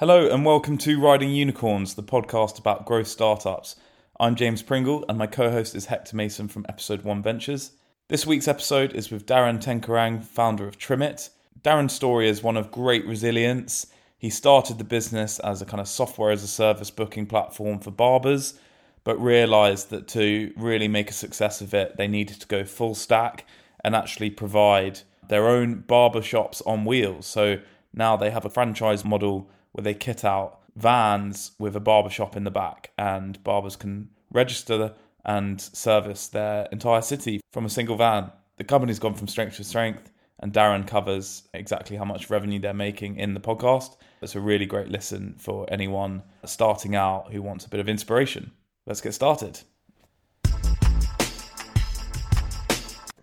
[0.00, 3.74] Hello and welcome to Riding Unicorns, the podcast about growth startups.
[4.20, 7.72] I'm James Pringle and my co host is Hector Mason from Episode 1 Ventures.
[8.06, 11.30] This week's episode is with Darren Tenkorang, founder of Trimit.
[11.62, 13.88] Darren's story is one of great resilience.
[14.16, 17.90] He started the business as a kind of software as a service booking platform for
[17.90, 18.54] barbers,
[19.02, 22.94] but realized that to really make a success of it, they needed to go full
[22.94, 23.44] stack
[23.82, 27.26] and actually provide their own barber shops on wheels.
[27.26, 27.58] So
[27.92, 32.44] now they have a franchise model where they kit out vans with a barbershop in
[32.44, 34.94] the back, and barbers can register
[35.24, 38.30] and service their entire city from a single van.
[38.56, 40.10] The company's gone from strength to strength,
[40.40, 43.96] and Darren covers exactly how much revenue they're making in the podcast.
[44.22, 48.52] It's a really great listen for anyone starting out who wants a bit of inspiration.
[48.86, 49.60] Let's get started.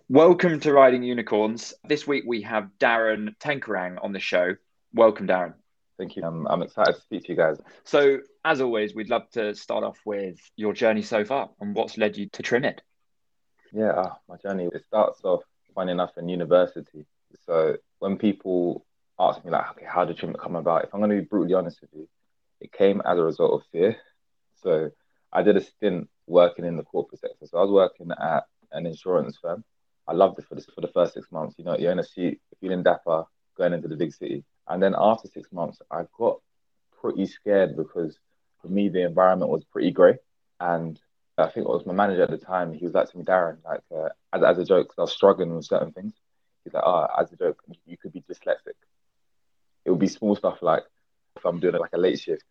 [0.08, 1.74] Welcome to Riding Unicorns.
[1.84, 4.54] This week we have Darren Tenkorang on the show.
[4.94, 5.54] Welcome, Darren.
[5.98, 6.24] Thank you.
[6.24, 7.56] I'm, I'm excited to speak to you guys.
[7.84, 11.96] So, as always, we'd love to start off with your journey so far and what's
[11.96, 12.80] led you to Trimit.
[13.72, 15.42] Yeah, uh, my journey, it starts off,
[15.74, 17.06] funny enough, in university.
[17.46, 18.84] So, when people
[19.18, 20.84] ask me, like, okay, how did Trimit come about?
[20.84, 22.08] If I'm going to be brutally honest with you,
[22.60, 23.96] it came as a result of fear.
[24.62, 24.90] So,
[25.32, 27.46] I did a stint working in the corporate sector.
[27.46, 29.64] So, I was working at an insurance firm.
[30.06, 31.54] I loved it for, this, for the first six months.
[31.56, 33.24] You know, you're in a seat, feeling dapper,
[33.56, 34.44] going into the big city.
[34.68, 36.40] And then after six months, I got
[37.00, 38.18] pretty scared because
[38.60, 40.18] for me, the environment was pretty grey.
[40.60, 40.98] And
[41.38, 42.72] I think it was my manager at the time.
[42.72, 45.12] He was like to me, Darren, like uh, as, as a joke, because I was
[45.12, 46.14] struggling with certain things.
[46.64, 48.74] He's like, oh, as a joke, you could be dyslexic.
[49.84, 50.82] It would be small stuff like
[51.36, 52.42] if I'm doing like a late shift,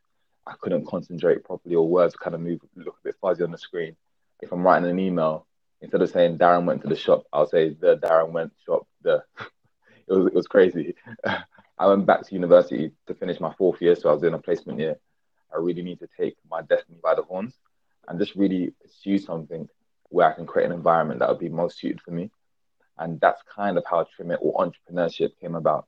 [0.48, 3.58] I couldn't concentrate properly, or words kind of move, look a bit fuzzy on the
[3.58, 3.96] screen.
[4.42, 5.48] If I'm writing an email,
[5.82, 8.88] instead of saying Darren went to the shop, I'll say the Darren went shop.
[9.02, 9.24] The
[10.08, 10.96] it was it was crazy.
[11.78, 14.40] I went back to university to finish my fourth year, so I was doing a
[14.40, 14.96] placement year.
[15.54, 17.54] I really need to take my destiny by the horns
[18.08, 19.68] and just really pursue something
[20.10, 22.30] where I can create an environment that would be most suited for me.
[22.98, 25.88] And that's kind of how Trimit or entrepreneurship came about.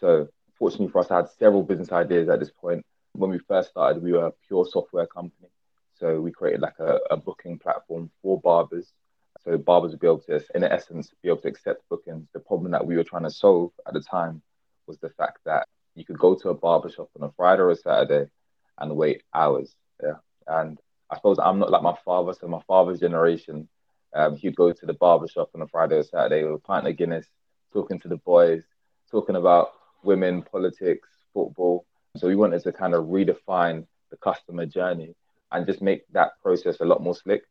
[0.00, 0.28] So,
[0.58, 2.84] fortunately for us, I had several business ideas at this point.
[3.12, 5.48] When we first started, we were a pure software company.
[5.94, 8.92] So, we created like a, a booking platform for barbers.
[9.44, 12.26] So, barbers would be able to, in essence, be able to accept bookings.
[12.32, 14.42] The problem that we were trying to solve at the time
[14.88, 17.76] was the fact that you could go to a barbershop on a Friday or a
[17.76, 18.30] Saturday
[18.78, 19.74] and wait hours.
[20.02, 20.14] Yeah.
[20.46, 20.78] And
[21.10, 22.32] I suppose I'm not like my father.
[22.32, 23.68] So my father's generation,
[24.14, 26.96] um, he'd go to the barbershop on a Friday or Saturday with a pint of
[26.96, 27.26] Guinness,
[27.72, 28.62] talking to the boys,
[29.10, 29.72] talking about
[30.02, 31.84] women, politics, football.
[32.16, 35.14] So we wanted to kind of redefine the customer journey
[35.52, 37.42] and just make that process a lot more slick.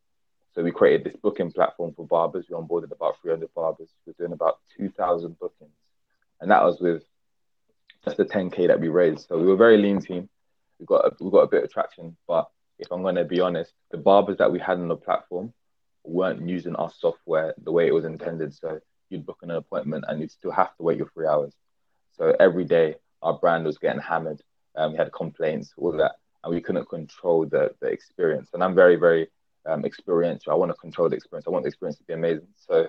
[0.53, 2.47] So we created this booking platform for barbers.
[2.49, 3.89] We onboarded about 300 barbers.
[4.05, 5.71] We were doing about 2,000 bookings.
[6.41, 7.03] And that was with
[8.07, 9.27] just the 10k that we raised.
[9.27, 10.29] So we were a very lean team.
[10.79, 12.47] We got a, we got a bit of traction, but
[12.79, 15.53] if I'm going to be honest, the barbers that we had on the platform
[16.03, 18.53] weren't using our software the way it was intended.
[18.53, 18.79] So
[19.09, 21.53] you'd book an appointment and you'd still have to wait your three hours.
[22.17, 24.41] So every day our brand was getting hammered.
[24.75, 28.49] Um, we had complaints, all that, and we couldn't control the the experience.
[28.53, 29.27] And I'm very very
[29.65, 30.51] um, experiential.
[30.51, 31.47] I want to control the experience.
[31.47, 32.47] I want the experience to be amazing.
[32.67, 32.87] So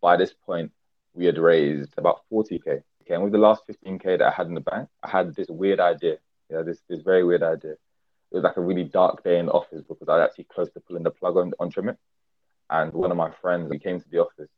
[0.00, 0.72] by this point,
[1.14, 4.60] we had raised about 40k And with the last 15k that I had in the
[4.60, 6.18] bank, I had this weird idea.
[6.50, 7.72] Yeah, this this very weird idea.
[7.72, 10.70] It was like a really dark day in the office because I was actually close
[10.72, 11.96] to pulling the plug on on Trimit.
[12.68, 14.50] And one of my friends, he came to the office,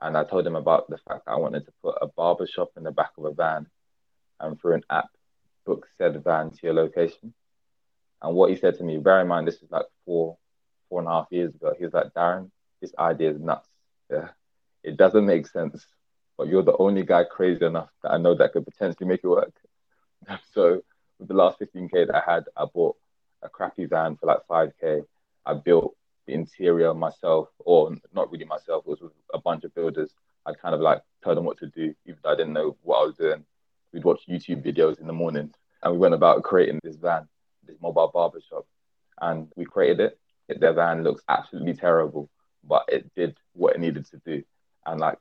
[0.00, 2.70] and I told him about the fact that I wanted to put a barber shop
[2.76, 3.68] in the back of a van,
[4.40, 5.10] and through an app,
[5.64, 7.32] book said van to your location.
[8.20, 10.36] And what he said to me, bear in mind, this is like four,
[10.88, 11.72] four and a half years ago.
[11.78, 12.50] He was like, Darren,
[12.80, 13.68] this idea is nuts.
[14.10, 14.30] Yeah,
[14.82, 15.86] it doesn't make sense
[16.38, 19.28] but you're the only guy crazy enough that I know that could potentially make it
[19.28, 19.52] work.
[20.54, 20.80] so
[21.18, 22.96] with the last 15k that I had, I bought
[23.42, 25.02] a crappy van for like 5k.
[25.44, 25.96] I built
[26.26, 30.14] the interior myself, or not really myself, it was with a bunch of builders.
[30.46, 33.02] I kind of like told them what to do, even though I didn't know what
[33.02, 33.44] I was doing.
[33.92, 35.52] We'd watch YouTube videos in the morning
[35.82, 37.28] and we went about creating this van,
[37.66, 38.66] this mobile barbershop.
[39.20, 40.12] And we created
[40.48, 40.60] it.
[40.60, 42.30] The van looks absolutely terrible,
[42.62, 44.44] but it did what it needed to do.
[44.86, 45.18] And like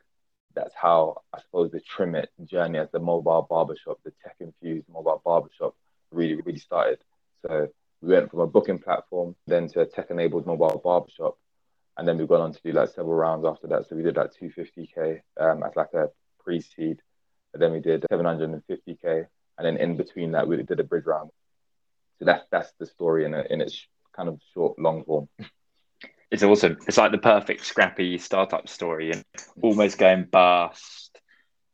[0.58, 5.22] that's how I suppose the Trimit journey as the mobile barbershop, the tech infused mobile
[5.24, 5.76] barbershop
[6.12, 7.00] really, really started.
[7.46, 7.68] So
[8.02, 11.38] we went from a booking platform then to a tech enabled mobile barbershop.
[11.98, 13.88] And then we've gone on to do like several rounds after that.
[13.88, 16.10] So we did like 250K um, as like a
[16.44, 17.02] pre seed.
[17.54, 19.28] Then we did 750K.
[19.58, 21.32] And then in between that, we did a bridge round.
[22.20, 25.30] So that's that's the story in, a, in its kind of short, long form.
[26.32, 26.78] It's awesome.
[26.88, 29.24] It's like the perfect scrappy startup story and
[29.62, 31.20] almost going bust,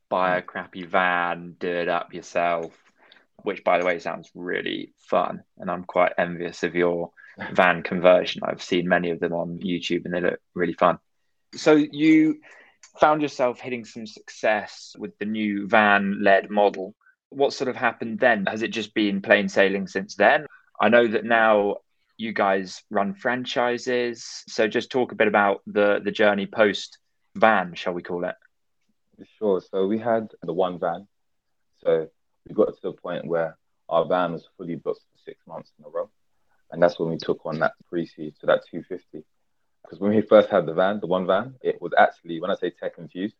[0.09, 2.71] buy a crappy van, do it up yourself.
[3.43, 5.43] which by the way sounds really fun.
[5.57, 7.11] And I'm quite envious of your
[7.53, 8.41] van conversion.
[8.43, 10.99] I've seen many of them on YouTube and they look really fun.
[11.55, 12.39] So you
[12.99, 16.95] found yourself hitting some success with the new van led model.
[17.29, 18.45] What sort of happened then?
[18.45, 20.45] Has it just been plain sailing since then?
[20.79, 21.77] I know that now
[22.23, 24.43] you guys run franchises.
[24.47, 26.97] So just talk a bit about the the journey post
[27.35, 28.35] van, shall we call it?
[29.37, 29.61] Sure.
[29.61, 31.07] So we had the one van.
[31.83, 32.07] So
[32.47, 33.57] we got to the point where
[33.89, 36.09] our van was fully booked for six months in a row.
[36.71, 39.23] And that's when we took on that pre-seed, so that 250.
[39.83, 42.55] Because when we first had the van, the one van, it was actually, when I
[42.55, 43.35] say tech infused,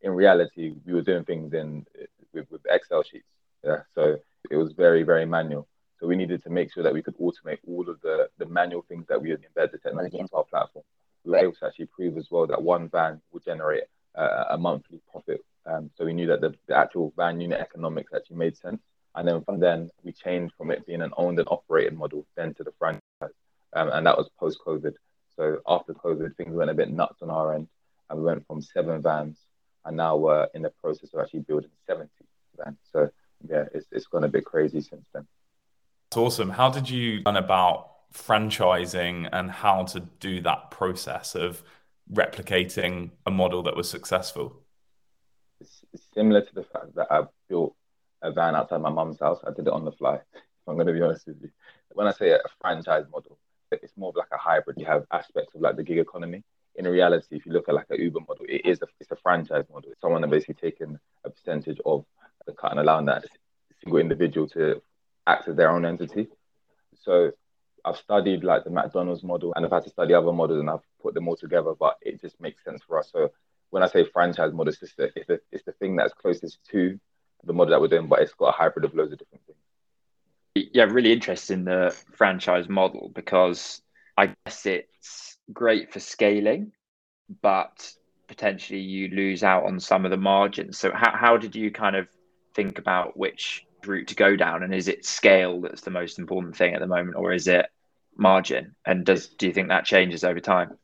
[0.00, 1.84] in reality, we were doing things in
[2.32, 3.26] with, with Excel sheets.
[3.64, 3.82] Yeah.
[3.94, 4.18] So
[4.50, 5.68] it was very, very manual.
[6.00, 8.84] So we needed to make sure that we could automate all of the, the manual
[8.88, 10.84] things that we had embed the technology into our platform.
[11.24, 13.84] We were able to actually prove as well that one van would generate
[14.14, 15.44] uh, a monthly profit.
[15.66, 18.80] Um, so we knew that the, the actual van unit economics actually made sense.
[19.14, 22.54] And then from then we changed from it being an owned and operated model then
[22.54, 23.02] to the franchise.
[23.72, 24.94] Um, and that was post COVID.
[25.36, 27.68] So after COVID, things went a bit nuts on our end.
[28.08, 29.36] And we went from seven vans
[29.84, 32.08] and now we're in the process of actually building 70
[32.56, 32.76] vans.
[32.92, 33.10] So
[33.48, 35.26] yeah, it's, it's gone a bit crazy since then.
[36.08, 36.48] It's awesome.
[36.48, 41.62] How did you learn about franchising and how to do that process of
[42.10, 44.62] replicating a model that was successful?
[45.60, 45.84] It's,
[46.14, 47.74] similar to the fact that I built
[48.22, 49.38] a van outside my mum's house.
[49.46, 50.14] I did it on the fly.
[50.14, 51.50] If I'm going to be honest with you.
[51.92, 53.38] When I say a franchise model,
[53.70, 54.78] it's more of like a hybrid.
[54.78, 56.42] You have aspects of like the gig economy.
[56.76, 59.16] In reality, if you look at like an Uber model, it is a, it's a
[59.16, 59.90] franchise model.
[59.90, 62.06] It's someone that basically taking a percentage of
[62.46, 63.26] the cut and allowing that
[63.82, 64.80] single individual to
[65.28, 66.28] act as their own entity.
[67.02, 67.30] So
[67.84, 70.80] I've studied like the McDonald's model and I've had to study other models and I've
[71.00, 73.10] put them all together, but it just makes sense for us.
[73.12, 73.30] So
[73.70, 76.98] when I say franchise model, it's the, it's the, it's the thing that's closest to
[77.44, 80.70] the model that we're doing, but it's got a hybrid of loads of different things.
[80.72, 83.80] Yeah, really interested in the franchise model because
[84.16, 86.72] I guess it's great for scaling,
[87.42, 87.92] but
[88.26, 90.78] potentially you lose out on some of the margins.
[90.78, 92.08] So how, how did you kind of
[92.54, 96.56] think about which route to go down and is it scale that's the most important
[96.56, 97.66] thing at the moment or is it
[98.16, 98.74] margin?
[98.84, 100.76] And does do you think that changes over time?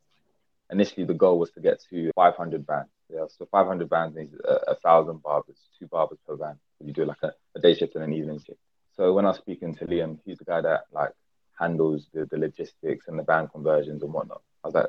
[0.71, 4.73] Initially the goal was to get to 500 vans yeah so 500 vans means a,
[4.73, 8.05] a thousand barbers two barbers per van you do like a, a, day shift and
[8.05, 8.59] an evening shift.
[8.97, 11.13] So when i was speaking to liam he's the guy that like
[11.59, 14.43] handles the, the logistics and the van conversions and whatnot.
[14.63, 14.87] I was like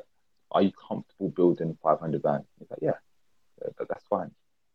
[0.52, 2.98] are you comfortable building 500 vans he's like yeah,
[3.62, 4.30] yeah that's fine.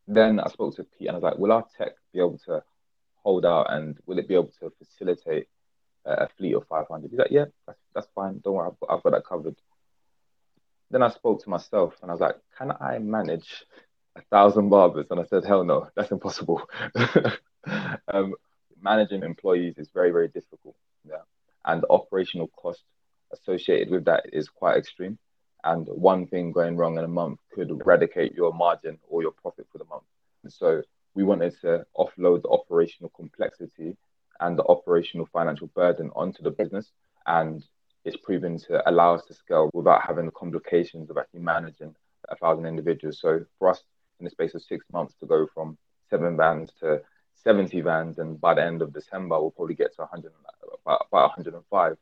[0.08, 2.64] Then i spoke to pete and i was like will our tech be able to
[3.32, 5.48] hold out and will it be able to facilitate
[6.06, 7.10] a fleet of 500?
[7.10, 8.42] He's like, yeah, that's, that's fine.
[8.44, 9.56] Don't worry, I've got, I've got that covered.
[10.90, 13.64] Then I spoke to myself and I was like, can I manage
[14.18, 15.08] a thousand barbers?
[15.10, 16.62] And I said, hell no, that's impossible.
[18.14, 18.34] um,
[18.82, 20.76] managing employees is very, very difficult.
[21.08, 21.24] Yeah.
[21.64, 22.84] And the operational cost
[23.32, 25.18] associated with that is quite extreme.
[25.64, 29.68] And one thing going wrong in a month could eradicate your margin or your profit
[29.72, 30.04] for the month.
[30.50, 30.82] So
[31.22, 33.96] we wanted to offload the operational complexity
[34.40, 36.90] and the operational financial burden onto the business.
[37.28, 37.64] And
[38.04, 41.94] it's proven to allow us to scale without having the complications of actually managing
[42.30, 43.20] a thousand individuals.
[43.22, 43.84] So for us,
[44.20, 45.78] in the space of six months, to go from
[46.10, 47.02] seven vans to
[47.44, 50.32] 70 vans, and by the end of December, we'll probably get to 100,
[50.84, 51.98] about, about 105.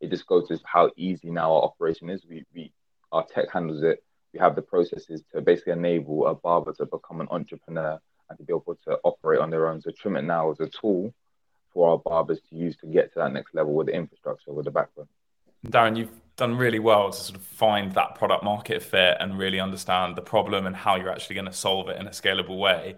[0.00, 2.26] It just goes to how easy now our operation is.
[2.28, 2.72] We, we,
[3.12, 4.02] our tech handles it.
[4.32, 8.44] We have the processes to basically enable a barber to become an entrepreneur and to
[8.44, 9.80] be able to operate on their own.
[9.80, 11.14] So Trimit Now is a tool
[11.72, 14.64] for our barbers to use to get to that next level with the infrastructure, with
[14.64, 15.08] the backbone.
[15.66, 19.58] Darren, you've done really well to sort of find that product market fit and really
[19.58, 22.96] understand the problem and how you're actually going to solve it in a scalable way.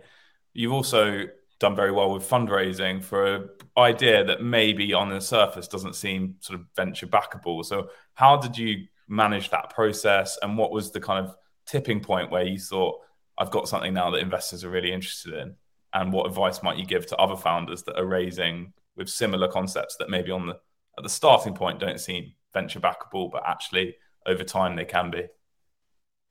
[0.53, 1.27] You've also
[1.59, 6.37] done very well with fundraising for an idea that maybe on the surface doesn't seem
[6.41, 7.65] sort of venture backable.
[7.65, 12.31] So, how did you manage that process and what was the kind of tipping point
[12.31, 13.01] where you thought,
[13.41, 15.55] I've got something now that investors are really interested in.
[15.95, 19.97] And what advice might you give to other founders that are raising with similar concepts
[19.97, 20.59] that maybe on the
[20.99, 25.23] at the starting point don't seem venture backable, but actually over time they can be?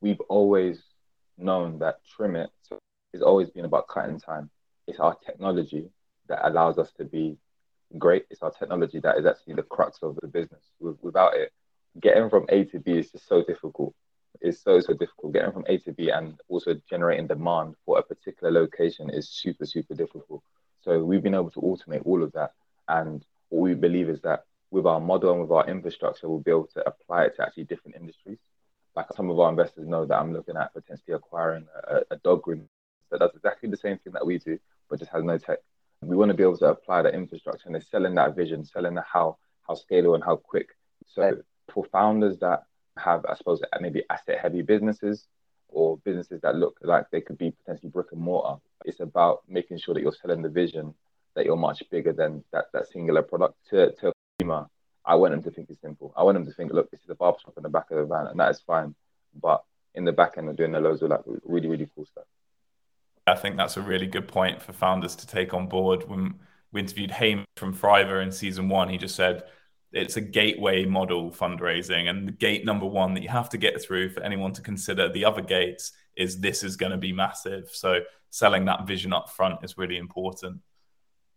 [0.01, 0.84] We've always
[1.36, 2.50] known that Trimit
[3.13, 4.51] has always been about cutting time.
[4.88, 5.89] It's our technology
[6.28, 7.38] that allows us to be
[7.98, 8.25] great.
[8.30, 10.63] It's our technology that is actually the crux of the business.
[10.80, 11.51] Without it,
[12.00, 13.96] getting from A to B is just so difficult
[14.41, 15.34] is so so difficult.
[15.34, 19.65] Getting from A to B and also generating demand for a particular location is super
[19.65, 20.43] super difficult.
[20.81, 22.51] So we've been able to automate all of that,
[22.88, 26.51] and what we believe is that with our model and with our infrastructure, we'll be
[26.51, 28.38] able to apply it to actually different industries.
[28.96, 32.43] Like some of our investors know that I'm looking at potentially acquiring a, a dog
[32.43, 32.67] groom
[33.12, 35.60] that does exactly the same thing that we do, but just has no tech.
[36.01, 38.93] We want to be able to apply that infrastructure and they're selling that vision, selling
[38.93, 40.69] the how, how scalable and how quick.
[41.08, 41.41] So
[41.74, 42.63] for founders that
[43.00, 45.25] have, I suppose, maybe asset heavy businesses
[45.70, 49.79] or businesses that look like they could be potentially brick and mortar, it's about making
[49.79, 50.94] sure that you're selling the vision
[51.36, 54.68] that you're much bigger than that, that singular product to, to a consumer.
[55.06, 56.13] I want them to think it's simple.
[56.18, 58.06] I want them to think, look, this is a barbershop in the back of the
[58.06, 58.96] van, and that is fine.
[59.39, 59.63] But
[59.96, 62.25] in the back end, we're doing a loads of like really, really cool stuff.
[63.27, 66.10] I think that's a really good point for founders to take on board.
[66.10, 66.39] When
[66.72, 69.44] we interviewed Hamish from Fiverr in season one, he just said
[69.91, 73.81] it's a gateway model fundraising, and the gate number one that you have to get
[73.81, 77.69] through for anyone to consider the other gates is this is going to be massive.
[77.72, 80.60] So selling that vision up front is really important.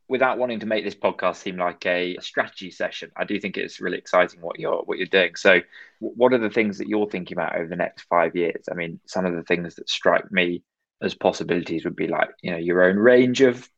[0.09, 3.81] Without wanting to make this podcast seem like a strategy session, I do think it's
[3.81, 5.37] really exciting what you're what you're doing.
[5.37, 5.61] So,
[6.01, 8.65] what are the things that you're thinking about over the next five years?
[8.71, 10.65] I mean, some of the things that strike me
[11.01, 13.69] as possibilities would be like you know your own range of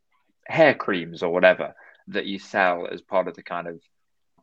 [0.47, 1.75] hair creams or whatever
[2.09, 3.81] that you sell as part of the kind of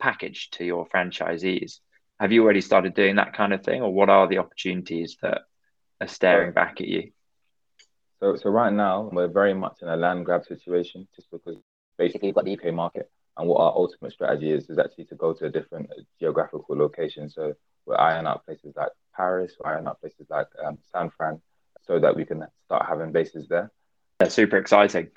[0.01, 1.79] package to your franchisees.
[2.19, 5.41] Have you already started doing that kind of thing, or what are the opportunities that
[6.01, 7.11] are staring back at you?
[8.19, 11.55] So, so right now we're very much in a land grab situation, just because
[11.97, 15.15] basically you've got the UK market, and what our ultimate strategy is is actually to
[15.15, 15.89] go to a different
[16.19, 17.29] geographical location.
[17.29, 17.53] So
[17.85, 21.41] we're eyeing out places like Paris, we're eyeing out places like um, San Fran,
[21.81, 23.71] so that we can start having bases there.
[24.21, 25.07] Yeah, super exciting.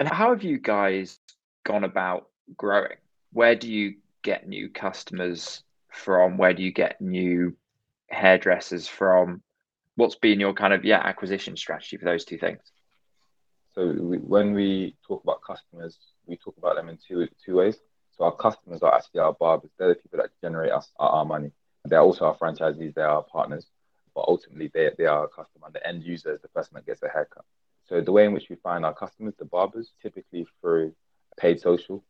[0.00, 1.20] And how have you guys
[1.64, 2.96] gone about growing?
[3.32, 6.36] Where do you get new customers from?
[6.36, 7.56] Where do you get new
[8.08, 9.42] hairdressers from?
[9.96, 12.60] What's been your kind of yeah acquisition strategy for those two things?
[13.74, 15.96] So we, when we talk about customers,
[16.26, 17.76] we talk about them in two two ways.
[18.16, 19.70] So our customers are actually our barbers.
[19.78, 21.52] They're the people that generate us our, our money.
[21.84, 22.94] They're also our franchisees.
[22.94, 23.66] They're our partners
[24.14, 25.68] but ultimately they, they are a customer.
[25.72, 27.44] The end user is the person that gets a haircut.
[27.88, 30.94] So the way in which we find our customers, the barbers, typically through
[31.38, 32.04] paid social,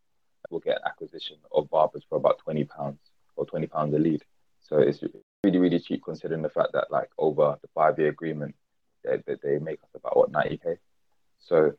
[0.50, 2.98] we'll get acquisition of barbers for about twenty pounds
[3.36, 4.22] or twenty pounds a lead.
[4.60, 5.02] So it's
[5.44, 8.54] really really cheap considering the fact that like over the five year agreement,
[9.04, 10.76] they, they, they make us about what ninety k.
[11.38, 11.72] So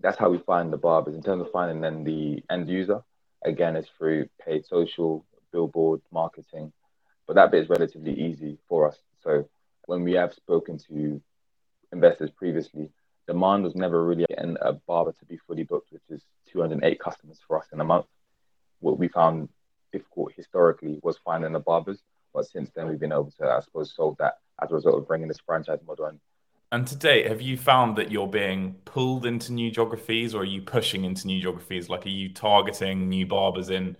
[0.00, 1.14] that's how we find the barbers.
[1.14, 3.02] In terms of finding then the end user,
[3.44, 6.72] again, it's through paid social, billboard marketing,
[7.26, 8.96] but that bit is relatively easy for us.
[9.22, 9.48] So
[9.86, 11.20] when we have spoken to
[11.92, 12.90] investors previously,
[13.26, 17.38] demand was never really getting a barber to be fully booked, which is 208 customers
[17.46, 18.06] for us in a month.
[18.80, 19.48] What we found
[19.92, 22.02] difficult historically was finding the barbers,
[22.34, 25.06] but since then we've been able to, I suppose, solve that as a result of
[25.06, 26.20] bringing this franchise model in.
[26.72, 30.46] And to date, have you found that you're being pulled into new geographies, or are
[30.46, 31.90] you pushing into new geographies?
[31.90, 33.96] Like, are you targeting new barbers in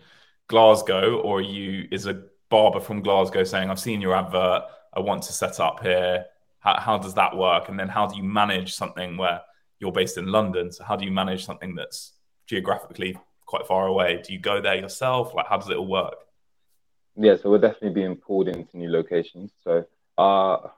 [0.49, 4.63] Glasgow, or you is a barber from Glasgow saying, I've seen your advert,
[4.95, 6.25] I want to set up here.
[6.63, 7.69] How, how does that work?
[7.69, 9.43] And then how do you manage something where
[9.81, 10.71] you're based in London?
[10.71, 12.13] So how do you manage something that's
[12.47, 14.23] geographically quite far away?
[14.25, 15.35] Do you go there yourself?
[15.35, 16.15] Like, how does it all work?
[17.17, 19.51] Yeah, so we're definitely being pulled into new locations.
[19.65, 19.85] So
[20.17, 20.73] our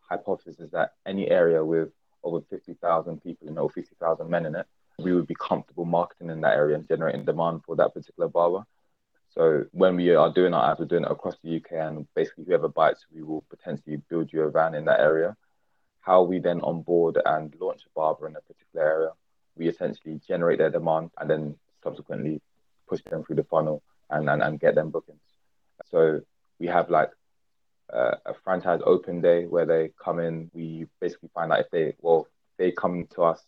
[0.00, 1.90] hypothesis is that any area with
[2.24, 4.66] over 50,000 people it or 50,000 men in it,
[4.98, 8.64] we would be comfortable marketing in that area and generating demand for that particular barber.
[9.34, 12.44] So when we are doing our ads, we're doing it across the UK, and basically
[12.44, 15.36] whoever bites, we will potentially build you a van in that area.
[16.00, 19.10] How we then onboard and launch a barber in a particular area,
[19.56, 22.42] we essentially generate their demand and then subsequently
[22.86, 25.20] push them through the funnel and, and, and get them bookings.
[25.90, 26.20] So
[26.58, 27.10] we have like
[27.92, 30.50] uh, a franchise open day where they come in.
[30.52, 32.26] We basically find out if they, well,
[32.58, 33.40] they come to us,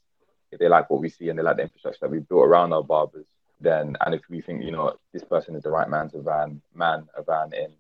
[0.50, 2.72] if they like what we see and they like the infrastructure that we built around
[2.72, 3.26] our barbers,
[3.64, 6.60] then and if we think you know this person is the right man to van
[6.74, 7.72] man a van in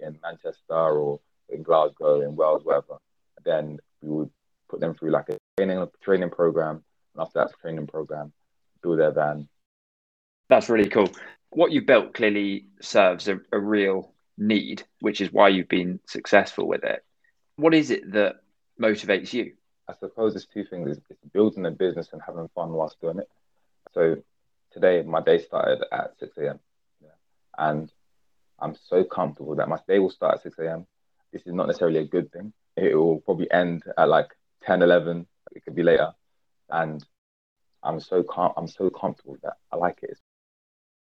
[0.00, 2.98] in Manchester or in Glasgow in Wales wherever,
[3.44, 4.30] then we would
[4.68, 6.82] put them through like a training training program,
[7.14, 8.32] and after that training program,
[8.82, 9.48] build their van.
[10.48, 11.10] That's really cool.
[11.50, 16.66] What you built clearly serves a, a real need, which is why you've been successful
[16.66, 17.04] with it.
[17.56, 18.36] What is it that
[18.80, 19.52] motivates you?
[19.88, 23.28] I suppose it's two things: it's building a business and having fun whilst doing it.
[23.92, 24.16] So
[24.72, 26.60] today my day started at 6 a.m.
[27.02, 27.08] Yeah.
[27.58, 27.92] And
[28.58, 30.86] I'm so comfortable that my day will start at 6 a.m.
[31.32, 32.52] This is not necessarily a good thing.
[32.76, 34.28] It will probably end at like
[34.64, 35.26] 10, 11.
[35.52, 36.12] It could be later.
[36.68, 37.04] And
[37.82, 38.52] I'm so calm.
[38.56, 39.54] I'm so comfortable that.
[39.72, 40.18] I like it.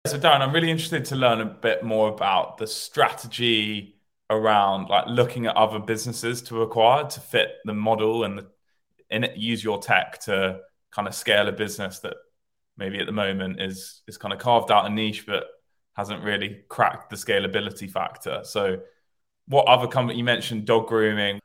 [0.08, 3.96] So Darren, I'm really interested to learn a bit more about the strategy
[4.30, 8.46] around like looking at other businesses to acquire to fit the model and the,
[9.10, 10.60] it, use your tech to
[10.92, 12.16] kind of scale a business that
[12.78, 15.46] maybe at the moment is is kind of carved out a niche but
[15.96, 18.42] hasn't really cracked the scalability factor.
[18.44, 18.80] So,
[19.48, 21.40] what other company you mentioned dog grooming?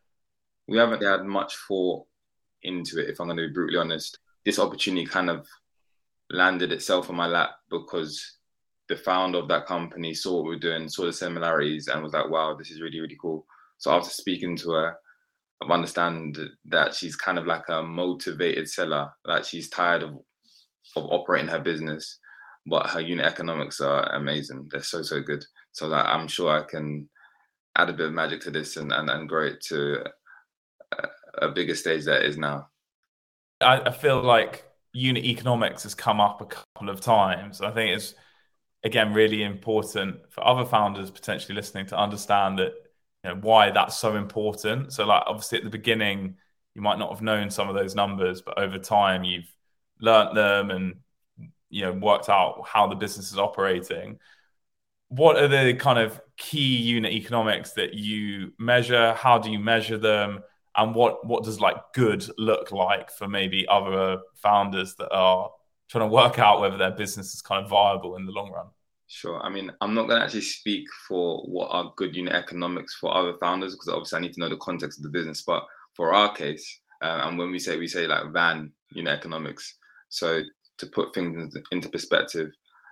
[0.68, 2.06] We haven't had much thought
[2.62, 3.10] into it.
[3.10, 5.46] If I'm going to be brutally honest, this opportunity kind of
[6.30, 8.38] landed itself on my lap because
[8.88, 12.12] the founder of that company saw what we were doing, saw the similarities, and was
[12.12, 13.46] like, "Wow, this is really really cool."
[13.78, 14.96] So after speaking to her,
[15.62, 19.10] I've understand that she's kind of like a motivated seller.
[19.25, 20.18] That she's tired of
[20.97, 22.18] of operating her business,
[22.66, 24.68] but her unit economics are amazing.
[24.70, 25.44] They're so so good.
[25.73, 27.09] So that I'm sure I can
[27.76, 30.04] add a bit of magic to this and and, and grow it to
[30.92, 32.68] a, a bigger stage that is now.
[33.61, 37.61] I, I feel like unit economics has come up a couple of times.
[37.61, 38.14] I think it's
[38.82, 42.73] again really important for other founders potentially listening to understand that
[43.25, 44.92] you know why that's so important.
[44.92, 46.37] So like obviously at the beginning
[46.75, 49.52] you might not have known some of those numbers, but over time you've
[50.00, 50.95] learnt them and
[51.69, 54.19] you know worked out how the business is operating.
[55.09, 59.12] What are the kind of key unit economics that you measure?
[59.14, 60.40] How do you measure them?
[60.76, 65.50] And what what does like good look like for maybe other founders that are
[65.88, 68.66] trying to work out whether their business is kind of viable in the long run?
[69.09, 69.40] Sure.
[69.42, 73.12] I mean, I'm not going to actually speak for what are good unit economics for
[73.12, 75.42] other founders because obviously I need to know the context of the business.
[75.42, 75.64] But
[75.97, 79.78] for our case, uh, and when we say we say like van unit economics,
[80.10, 80.42] so
[80.78, 82.50] to put things into perspective,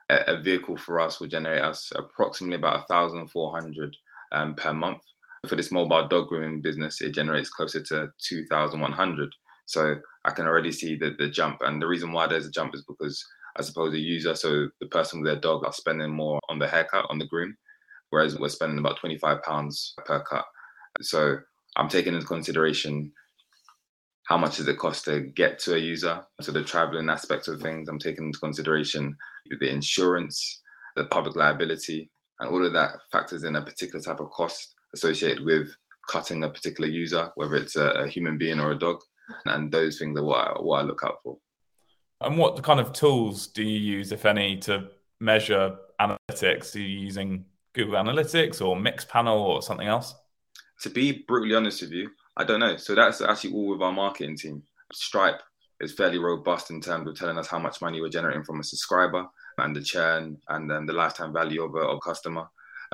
[0.08, 3.96] a, a vehicle for us will generate us approximately about 1,400
[4.32, 5.02] um, per month.
[5.46, 9.32] For this mobile dog grooming business, it generates closer to 2,100.
[9.66, 11.58] So I can already see the, the jump.
[11.60, 13.22] And the reason why there's a jump is because
[13.56, 16.68] I suppose a user, so the person with their dog are spending more on the
[16.68, 17.56] haircut, on the groom,
[18.10, 20.44] whereas we're spending about 25 pounds per cut.
[21.00, 21.38] So
[21.76, 23.12] I'm taking into consideration
[24.28, 26.22] how much does it cost to get to a user?
[26.42, 29.16] So the traveling aspect of things, I'm taking into consideration
[29.58, 30.60] the insurance,
[30.96, 35.42] the public liability, and all of that factors in a particular type of cost associated
[35.42, 35.74] with
[36.10, 39.00] cutting a particular user, whether it's a, a human being or a dog
[39.46, 41.38] and those things are what I, what I look out for.
[42.20, 44.88] And what kind of tools do you use, if any, to
[45.20, 46.74] measure analytics?
[46.74, 50.14] Are you using Google Analytics or Mixpanel or something else?
[50.82, 52.76] To be brutally honest with you, I don't know.
[52.76, 54.62] So that's actually all with our marketing team.
[54.92, 55.42] Stripe
[55.80, 58.64] is fairly robust in terms of telling us how much money we're generating from a
[58.64, 59.26] subscriber
[59.58, 62.46] and the churn and then the lifetime value of a, of customer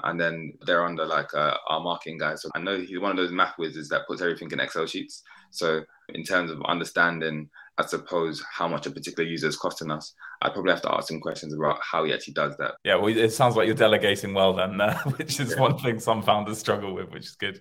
[0.03, 2.35] and then they're under like uh, our marketing guy.
[2.35, 5.23] So I know he's one of those math wizards that puts everything in Excel sheets.
[5.51, 10.15] So in terms of understanding, I suppose how much a particular user is costing us,
[10.43, 12.75] I'd probably have to ask him questions about how he actually does that.
[12.85, 15.61] Yeah, well, it sounds like you're delegating well then, uh, which is yeah.
[15.61, 17.61] one thing some founders struggle with, which is good.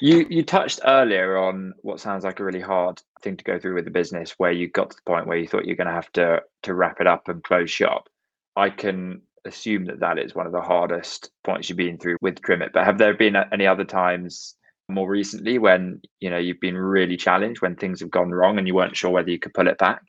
[0.00, 3.74] You you touched earlier on what sounds like a really hard thing to go through
[3.74, 5.92] with the business, where you got to the point where you thought you're going to
[5.92, 8.08] have to to wrap it up and close shop.
[8.56, 12.40] I can assume that that is one of the hardest points you've been through with
[12.40, 12.72] Trimit.
[12.72, 14.56] But have there been any other times
[14.88, 18.66] more recently when you know you've been really challenged when things have gone wrong and
[18.66, 20.02] you weren't sure whether you could pull it back?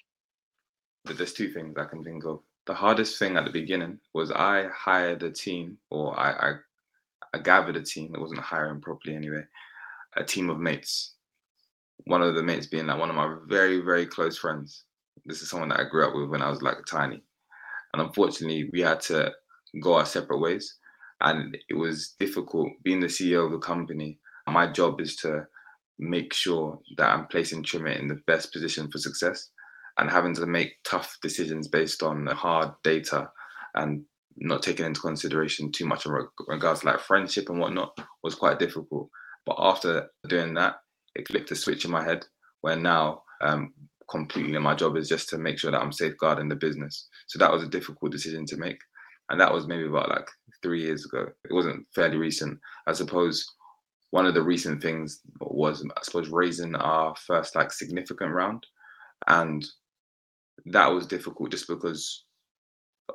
[1.06, 2.42] There's two things I can think of.
[2.66, 6.54] The hardest thing at the beginning was I hired a team, or I, I,
[7.34, 8.12] I gathered a team.
[8.12, 9.44] that wasn't hiring properly anyway.
[10.18, 11.16] A team of mates.
[12.06, 14.84] One of the mates being like one of my very very close friends.
[15.26, 17.24] This is someone that I grew up with when I was like tiny
[17.94, 19.32] and unfortunately, we had to
[19.82, 20.78] go our separate ways.
[21.20, 24.20] And it was difficult being the CEO of the company.
[24.48, 25.46] My job is to
[26.00, 29.50] make sure that I'm placing Trimit in the best position for success
[30.00, 33.30] and having to make tough decisions based on hard data
[33.76, 34.04] and
[34.38, 36.14] not taking into consideration too much in
[36.48, 39.10] regards to like friendship and whatnot was quite difficult.
[39.46, 40.76] But after doing that,
[41.16, 42.26] it flipped a switch in my head
[42.62, 43.74] where now um,
[44.10, 44.58] completely.
[44.60, 47.08] My job is just to make sure that I'm safeguarding the business.
[47.28, 48.80] So that was a difficult decision to make.
[49.30, 50.28] And that was maybe about like
[50.62, 51.28] three years ago.
[51.50, 52.60] It wasn't fairly recent.
[52.86, 53.46] I suppose
[54.12, 58.68] one of the recent things was, I suppose, raising our first like significant round.
[59.28, 59.66] And
[60.66, 62.26] that was difficult just because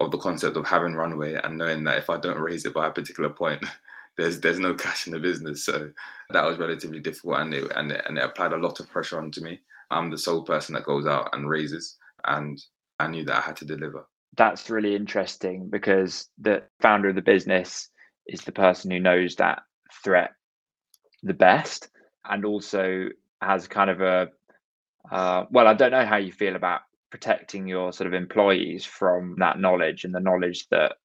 [0.00, 2.86] of the concept of having runway and knowing that if I don't raise it by
[2.86, 3.62] a particular point,
[4.16, 5.64] there's there's no cash in the business.
[5.64, 5.90] So
[6.30, 9.18] that was relatively difficult and it, and it, and it applied a lot of pressure
[9.18, 9.60] onto me.
[9.90, 12.60] I'm the sole person that goes out and raises, and
[12.98, 14.06] I knew that I had to deliver.
[14.36, 17.88] That's really interesting because the founder of the business
[18.26, 19.62] is the person who knows that
[20.02, 20.32] threat
[21.22, 21.88] the best
[22.28, 23.08] and also
[23.40, 24.28] has kind of a
[25.10, 29.36] uh, well, I don't know how you feel about protecting your sort of employees from
[29.38, 30.96] that knowledge and the knowledge that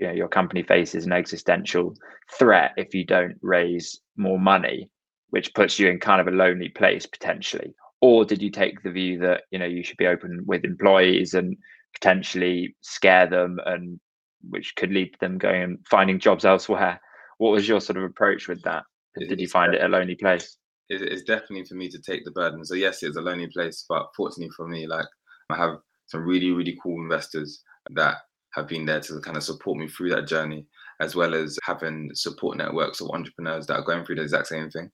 [0.00, 1.94] you know, your company faces an existential
[2.38, 4.88] threat if you don't raise more money,
[5.30, 7.74] which puts you in kind of a lonely place potentially.
[8.00, 11.34] Or did you take the view that you know you should be open with employees
[11.34, 11.56] and
[11.94, 14.00] potentially scare them and
[14.48, 17.00] which could lead to them going and finding jobs elsewhere?
[17.38, 18.84] What was your sort of approach with that?
[19.18, 20.56] Did you find it a lonely place?
[20.88, 22.64] It's definitely for me to take the burden.
[22.64, 25.06] So yes it's a lonely place but fortunately for me like
[25.50, 25.78] i have
[26.10, 28.16] some really, really cool investors that
[28.54, 30.66] have been there to kind of support me through that journey,
[31.00, 34.70] as well as having support networks of entrepreneurs that are going through the exact same
[34.70, 34.90] thing.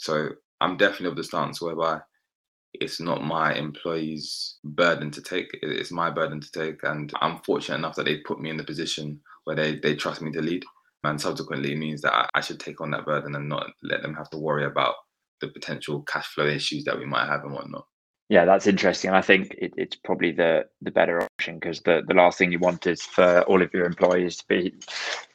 [0.00, 2.00] So I'm definitely of the stance whereby
[2.74, 6.82] it's not my employees' burden to take, it's my burden to take.
[6.82, 10.20] And I'm fortunate enough that they put me in the position where they, they trust
[10.20, 10.64] me to lead.
[11.04, 14.14] And subsequently, it means that I should take on that burden and not let them
[14.14, 14.94] have to worry about
[15.40, 17.86] the potential cash flow issues that we might have and whatnot.
[18.28, 19.10] Yeah, that's interesting.
[19.10, 22.58] I think it, it's probably the the better option because the, the last thing you
[22.58, 24.74] want is for all of your employees to be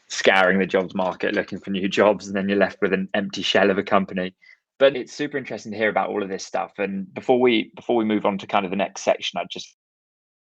[0.10, 3.42] scouring the jobs market looking for new jobs and then you're left with an empty
[3.42, 4.36] shell of a company.
[4.78, 6.74] But it's super interesting to hear about all of this stuff.
[6.80, 9.76] And before we before we move on to kind of the next section i'd just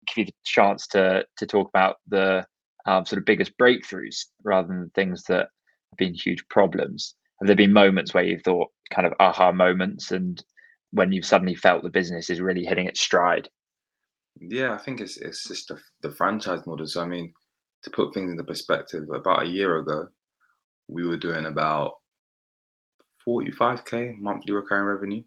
[0.07, 2.46] give you the chance to to talk about the
[2.87, 5.48] um, sort of biggest breakthroughs rather than things that
[5.90, 7.14] have been huge problems.
[7.40, 10.42] Have there been moments where you've thought kind of aha moments and
[10.92, 13.48] when you've suddenly felt the business is really hitting its stride
[14.40, 17.33] yeah i think it's it's just the, the franchise model so i mean
[17.83, 20.07] to put things into perspective about a year ago
[20.88, 21.94] we were doing about
[23.26, 25.22] 45k monthly recurring revenue.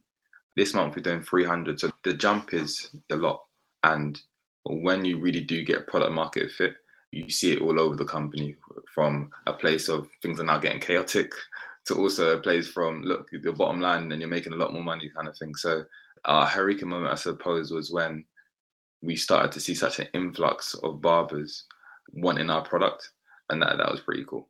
[0.55, 1.79] This month we're doing 300.
[1.79, 3.41] So the jump is a lot.
[3.83, 4.19] And
[4.65, 6.73] when you really do get product market fit,
[7.11, 8.55] you see it all over the company
[8.93, 11.31] from a place of things are now getting chaotic
[11.85, 14.83] to also a place from look your bottom line and you're making a lot more
[14.83, 15.53] money kind of thing.
[15.55, 15.83] So
[16.25, 18.23] our Eureka moment, I suppose, was when
[19.01, 21.65] we started to see such an influx of barbers
[22.13, 23.09] wanting our product,
[23.49, 24.47] and that that was pretty cool.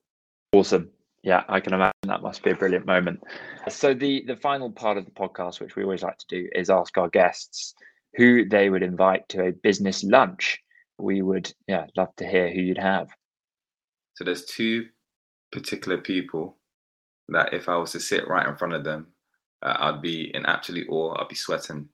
[0.52, 0.90] Awesome.
[1.24, 3.24] Yeah, I can imagine that must be a brilliant moment.
[3.70, 6.70] So the the final part of the podcast, which we always like to do, is
[6.70, 7.74] ask our guests
[8.16, 10.60] who they would invite to a business lunch.
[11.00, 13.10] We would, yeah, love to hear who you'd have.
[14.16, 14.86] So there's two
[15.52, 16.58] particular people
[17.30, 19.08] that if I was to sit right in front of them,
[19.62, 21.16] uh, I'd be in absolute awe.
[21.20, 21.88] I'd be sweating.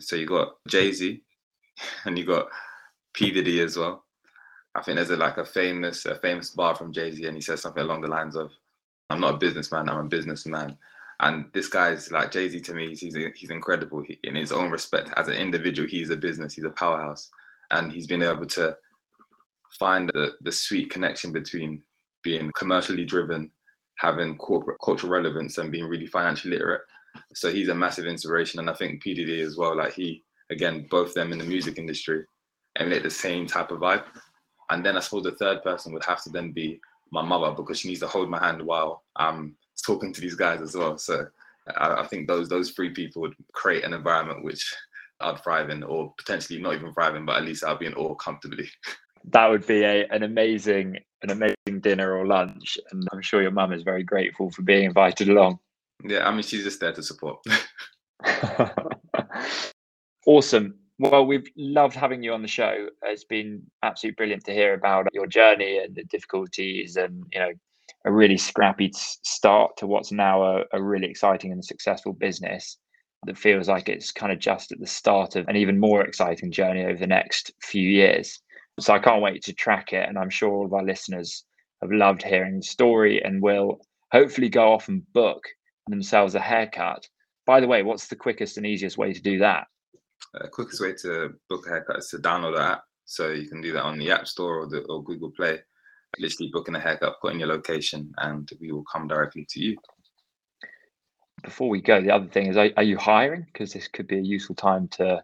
[0.00, 1.22] So you got Jay Z,
[2.04, 2.48] and you got
[3.14, 4.04] P Diddy as well.
[4.74, 7.42] I think there's a, like a famous a famous bar from Jay Z, and he
[7.42, 8.50] says something along the lines of,
[9.10, 9.88] I'm not a businessman.
[9.88, 10.78] I'm a businessman.
[11.20, 12.94] And this guy's like Jay Z to me.
[12.96, 15.10] He's he's incredible he, in his own respect.
[15.16, 16.54] As an individual, he's a business.
[16.54, 17.30] He's a powerhouse,
[17.70, 18.76] and he's been able to
[19.78, 21.82] find the the sweet connection between
[22.22, 23.50] being commercially driven,
[23.96, 26.82] having corporate cultural relevance, and being really financially literate.
[27.34, 29.76] So he's a massive inspiration, and I think P Diddy as well.
[29.76, 32.24] Like he, again, both them in the music industry,
[32.76, 34.04] emulate the same type of vibe.
[34.70, 37.80] And then I suppose the third person would have to then be my mother because
[37.80, 40.96] she needs to hold my hand while I'm talking to these guys as well.
[40.96, 41.26] So
[41.76, 44.74] I, I think those those three people would create an environment which
[45.20, 47.94] I'd thrive in, or potentially not even thrive in, but at least I'll be in
[47.94, 48.68] awe comfortably.
[49.30, 53.52] That would be a, an amazing an amazing dinner or lunch, and I'm sure your
[53.52, 55.58] mum is very grateful for being invited along.
[56.04, 57.44] Yeah, I mean she's just there to support.
[60.26, 60.74] awesome.
[60.98, 62.88] Well, we've loved having you on the show.
[63.02, 67.52] It's been absolutely brilliant to hear about your journey and the difficulties, and you know,
[68.04, 72.78] a really scrappy start to what's now a, a really exciting and successful business
[73.26, 76.50] that feels like it's kind of just at the start of an even more exciting
[76.50, 78.40] journey over the next few years.
[78.80, 81.44] So I can't wait to track it, and I'm sure all of our listeners
[81.82, 83.80] have loved hearing the story and will
[84.10, 85.44] hopefully go off and book
[85.88, 87.06] themselves a haircut.
[87.44, 89.66] By the way, what's the quickest and easiest way to do that?
[90.34, 92.84] uh, quickest way to book a haircut is to download the app.
[93.04, 95.58] So you can do that on the App Store or, the, or Google Play.
[96.18, 99.76] Literally booking a haircut, put in your location, and we will come directly to you.
[101.42, 103.46] Before we go, the other thing is, are, are you hiring?
[103.46, 105.22] Because this could be a useful time to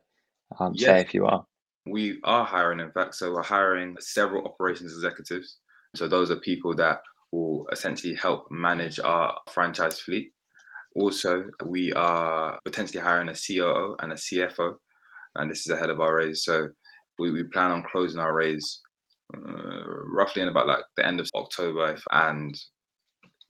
[0.59, 0.87] um, yes.
[0.87, 1.47] say if you are.
[1.87, 3.15] We are hiring, in fact.
[3.15, 5.59] So we're hiring several operations executives.
[5.95, 7.01] So those are people that
[7.33, 10.33] will essentially help manage our franchise fleet.
[10.95, 14.77] Also, we are potentially hiring a COO and a CFO
[15.39, 16.45] and this is ahead of our raise.
[16.45, 16.69] So
[17.19, 18.81] we, we plan on closing our raise
[19.35, 22.55] uh, roughly in about like the end of October, and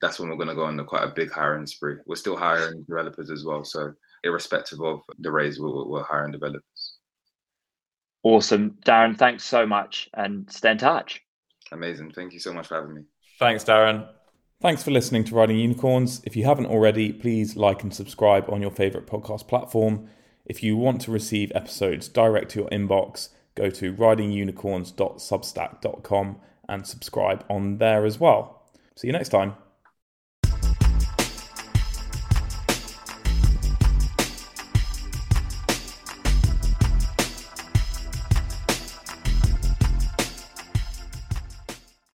[0.01, 1.97] that's when we're going to go on quite a big hiring spree.
[2.07, 3.93] We're still hiring developers as well, so
[4.25, 6.63] irrespective of the raise, we're, we're hiring developers.
[8.23, 9.17] Awesome, Darren.
[9.17, 11.23] Thanks so much, and stay in touch.
[11.73, 12.13] Amazing.
[12.13, 13.03] Thank you so much for having me.
[13.39, 14.09] Thanks, Darren.
[14.61, 16.21] Thanks for listening to Riding Unicorns.
[16.25, 20.09] If you haven't already, please like and subscribe on your favorite podcast platform.
[20.45, 27.45] If you want to receive episodes direct to your inbox, go to ridingunicorns.substack.com and subscribe
[27.49, 28.65] on there as well.
[28.97, 29.55] See you next time.